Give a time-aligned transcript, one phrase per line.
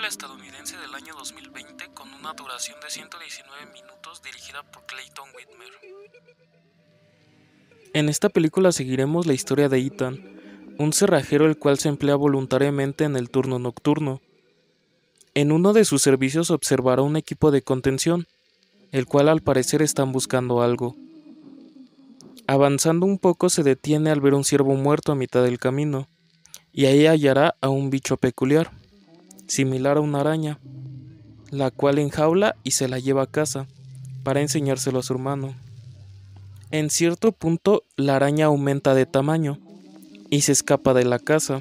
[0.00, 5.68] estadounidense del año 2020 con una duración de 119 minutos dirigida por Clayton Whitmer.
[7.92, 10.40] En esta película seguiremos la historia de Ethan,
[10.78, 14.20] un cerrajero el cual se emplea voluntariamente en el turno nocturno.
[15.34, 18.26] En uno de sus servicios observará un equipo de contención,
[18.90, 20.96] el cual al parecer están buscando algo.
[22.46, 26.08] Avanzando un poco se detiene al ver un ciervo muerto a mitad del camino,
[26.72, 28.81] y ahí hallará a un bicho peculiar,
[29.52, 30.58] similar a una araña,
[31.50, 33.66] la cual enjaula y se la lleva a casa,
[34.22, 35.54] para enseñárselo a su hermano.
[36.70, 39.58] En cierto punto la araña aumenta de tamaño,
[40.30, 41.60] y se escapa de la casa.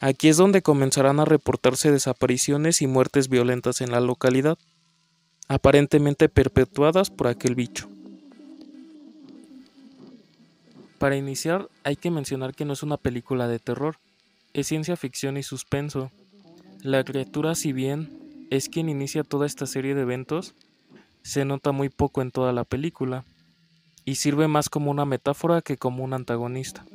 [0.00, 4.58] Aquí es donde comenzarán a reportarse desapariciones y muertes violentas en la localidad,
[5.46, 7.88] aparentemente perpetuadas por aquel bicho.
[10.98, 13.98] Para iniciar, hay que mencionar que no es una película de terror,
[14.54, 16.10] es ciencia ficción y suspenso.
[16.82, 20.54] La criatura, si bien es quien inicia toda esta serie de eventos,
[21.22, 23.26] se nota muy poco en toda la película,
[24.06, 26.86] y sirve más como una metáfora que como un antagonista.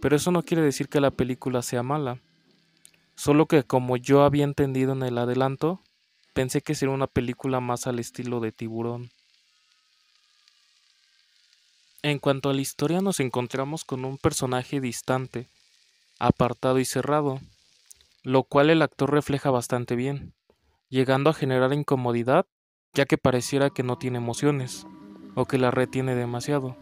[0.00, 2.20] Pero eso no quiere decir que la película sea mala.
[3.16, 5.82] Solo que como yo había entendido en el adelanto,
[6.32, 9.10] pensé que sería una película más al estilo de tiburón.
[12.02, 15.50] En cuanto a la historia nos encontramos con un personaje distante,
[16.18, 17.38] apartado y cerrado,
[18.22, 20.34] lo cual el actor refleja bastante bien,
[20.88, 22.46] llegando a generar incomodidad
[22.94, 24.86] ya que pareciera que no tiene emociones,
[25.34, 26.76] o que la retiene demasiado.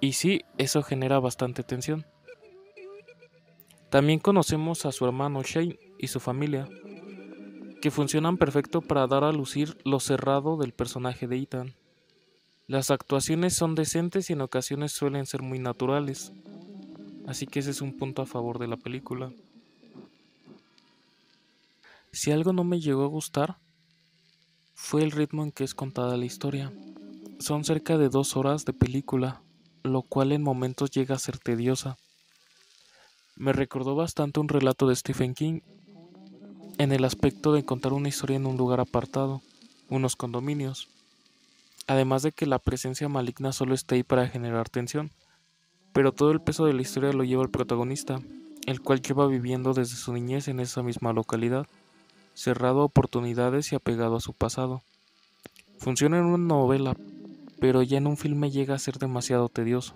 [0.00, 2.06] Y sí, eso genera bastante tensión.
[3.90, 6.66] También conocemos a su hermano Shane y su familia,
[7.82, 11.74] que funcionan perfecto para dar a lucir lo cerrado del personaje de Ethan.
[12.66, 16.32] Las actuaciones son decentes y en ocasiones suelen ser muy naturales,
[17.26, 19.30] así que ese es un punto a favor de la película.
[22.16, 23.58] Si algo no me llegó a gustar,
[24.72, 26.72] fue el ritmo en que es contada la historia.
[27.40, 29.42] Son cerca de dos horas de película,
[29.82, 31.98] lo cual en momentos llega a ser tediosa.
[33.36, 35.60] Me recordó bastante un relato de Stephen King
[36.78, 39.42] en el aspecto de contar una historia en un lugar apartado,
[39.90, 40.88] unos condominios,
[41.86, 45.10] además de que la presencia maligna solo está ahí para generar tensión,
[45.92, 48.22] pero todo el peso de la historia lo lleva el protagonista,
[48.64, 51.66] el cual lleva viviendo desde su niñez en esa misma localidad,
[52.36, 54.82] cerrado a oportunidades y apegado a su pasado.
[55.78, 56.94] Funciona en una novela,
[57.58, 59.94] pero ya en un filme llega a ser demasiado tedioso.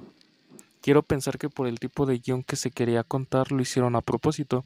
[0.80, 4.00] Quiero pensar que por el tipo de guion que se quería contar lo hicieron a
[4.00, 4.64] propósito,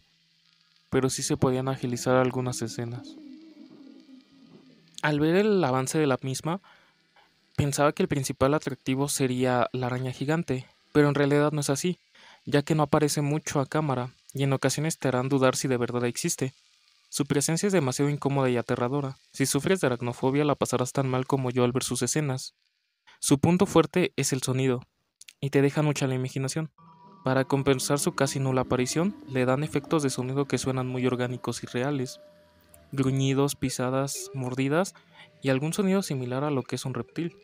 [0.89, 3.17] pero sí se podían agilizar algunas escenas.
[5.03, 6.61] Al ver el avance de la misma,
[7.57, 11.99] pensaba que el principal atractivo sería la araña gigante, pero en realidad no es así,
[12.47, 15.77] ya que no aparece mucho a cámara, y en ocasiones te harán dudar si de
[15.77, 16.55] verdad existe.
[17.15, 19.19] Su presencia es demasiado incómoda y aterradora.
[19.33, 22.57] Si sufres de aracnofobia la pasarás tan mal como yo al ver sus escenas.
[23.21, 24.81] Su punto fuerte es el sonido,
[25.41, 26.73] y te deja mucha la imaginación.
[27.23, 31.63] Para compensar su casi nula aparición, le dan efectos de sonido que suenan muy orgánicos
[31.63, 32.19] y reales.
[32.91, 34.93] Gruñidos, pisadas, mordidas
[35.41, 37.37] y algún sonido similar a lo que es un reptil.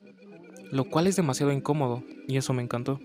[0.73, 2.99] Lo cual es demasiado incómodo, y eso me encantó.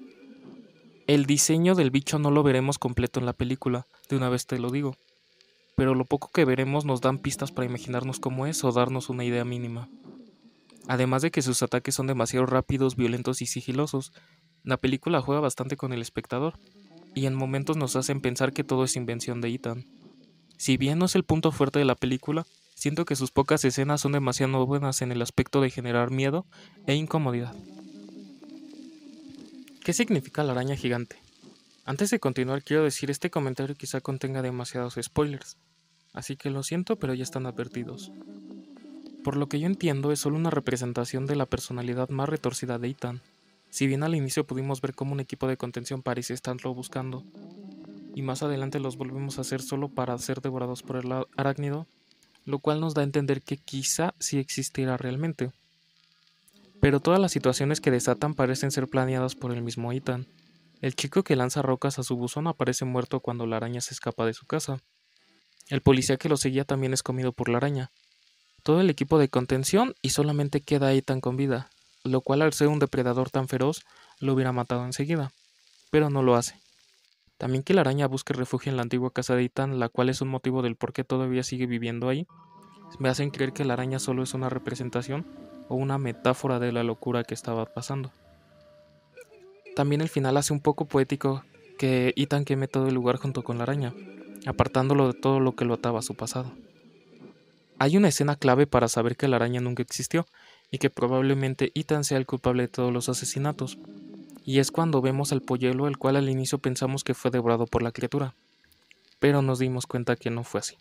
[1.06, 4.58] El diseño del bicho no lo veremos completo en la película, de una vez te
[4.58, 4.96] lo digo.
[5.76, 9.26] Pero lo poco que veremos nos dan pistas para imaginarnos cómo es o darnos una
[9.26, 9.90] idea mínima.
[10.88, 14.14] Además de que sus ataques son demasiado rápidos, violentos y sigilosos,
[14.64, 16.58] la película juega bastante con el espectador,
[17.14, 19.86] y en momentos nos hacen pensar que todo es invención de Ethan.
[20.58, 24.02] Si bien no es el punto fuerte de la película, siento que sus pocas escenas
[24.02, 26.46] son demasiado buenas en el aspecto de generar miedo
[26.86, 27.56] e incomodidad.
[29.84, 31.18] ¿Qué significa la araña gigante?
[31.86, 35.58] Antes de continuar quiero decir este comentario quizá contenga demasiados spoilers,
[36.16, 38.12] así que lo siento pero ya están advertidos.
[39.24, 42.90] Por lo que yo entiendo es solo una representación de la personalidad más retorcida de
[42.90, 43.22] Ethan.
[43.70, 47.24] Si bien al inicio pudimos ver cómo un equipo de contención parece estarlo buscando,
[48.16, 51.86] y más adelante los volvemos a hacer solo para ser devorados por el arácnido,
[52.46, 55.52] lo cual nos da a entender que quizá sí existirá realmente.
[56.80, 60.28] Pero todas las situaciones que desatan parecen ser planeadas por el mismo Ethan.
[60.82, 64.26] El chico que lanza rocas a su buzón aparece muerto cuando la araña se escapa
[64.26, 64.78] de su casa.
[65.70, 67.92] El policía que lo seguía también es comido por la araña,
[68.62, 71.70] todo el equipo de contención y solamente queda Ethan con vida,
[72.04, 73.84] lo cual al ser un depredador tan feroz
[74.20, 75.32] lo hubiera matado enseguida,
[75.90, 76.60] pero no lo hace.
[77.38, 80.22] También que la araña busque refugio en la antigua casa de Ethan, la cual es
[80.22, 82.28] un motivo del por qué todavía sigue viviendo ahí,
[83.00, 85.26] me hacen creer que la araña solo es una representación
[85.68, 88.12] o una metáfora de la locura que estaba pasando.
[89.76, 91.44] También el final hace un poco poético
[91.78, 93.94] que Ethan queme todo el lugar junto con la araña,
[94.46, 96.52] apartándolo de todo lo que lo ataba a su pasado.
[97.78, 100.26] Hay una escena clave para saber que la araña nunca existió
[100.72, 103.78] y que probablemente Ethan sea el culpable de todos los asesinatos,
[104.46, 107.82] y es cuando vemos al polluelo el cual al inicio pensamos que fue devorado por
[107.82, 108.36] la criatura,
[109.20, 110.78] pero nos dimos cuenta que no fue así.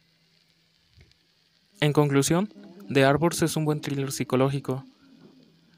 [1.81, 2.53] En conclusión,
[2.93, 4.85] The Arbors es un buen thriller psicológico.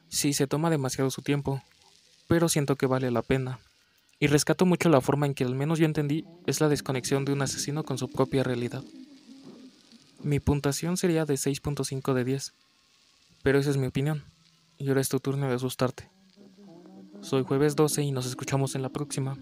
[0.09, 1.63] Sí, se toma demasiado su tiempo,
[2.29, 3.61] pero siento que vale la pena.
[4.19, 7.33] Y rescato mucho la forma en que al menos yo entendí es la desconexión de
[7.33, 8.83] un asesino con su propia realidad.
[10.23, 12.55] Mi puntuación sería de 6.5 de 10,
[13.43, 14.25] pero esa es mi opinión,
[14.79, 16.09] y ahora es tu turno de asustarte.
[17.21, 19.37] Soy jueves 12 y nos escuchamos en la próxima.